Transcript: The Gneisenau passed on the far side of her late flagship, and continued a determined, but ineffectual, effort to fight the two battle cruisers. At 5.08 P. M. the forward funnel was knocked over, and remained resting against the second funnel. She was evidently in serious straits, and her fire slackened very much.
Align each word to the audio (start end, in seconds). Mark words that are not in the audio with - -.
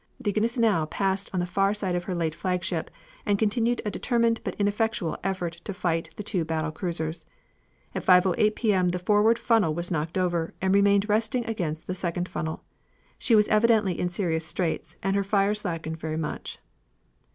The 0.19 0.33
Gneisenau 0.33 0.89
passed 0.89 1.29
on 1.31 1.39
the 1.39 1.45
far 1.45 1.75
side 1.75 1.93
of 1.93 2.05
her 2.05 2.15
late 2.15 2.33
flagship, 2.33 2.89
and 3.23 3.37
continued 3.37 3.83
a 3.85 3.91
determined, 3.91 4.41
but 4.43 4.55
ineffectual, 4.57 5.19
effort 5.23 5.61
to 5.65 5.75
fight 5.75 6.09
the 6.15 6.23
two 6.23 6.43
battle 6.43 6.71
cruisers. 6.71 7.23
At 7.93 8.03
5.08 8.07 8.55
P. 8.55 8.73
M. 8.73 8.89
the 8.89 8.97
forward 8.97 9.37
funnel 9.37 9.75
was 9.75 9.91
knocked 9.91 10.17
over, 10.17 10.55
and 10.59 10.73
remained 10.73 11.07
resting 11.07 11.45
against 11.45 11.85
the 11.85 11.93
second 11.93 12.27
funnel. 12.27 12.63
She 13.19 13.35
was 13.35 13.47
evidently 13.49 13.99
in 13.99 14.09
serious 14.09 14.43
straits, 14.43 14.95
and 15.03 15.15
her 15.15 15.23
fire 15.23 15.53
slackened 15.53 15.97
very 15.99 16.17
much. 16.17 16.57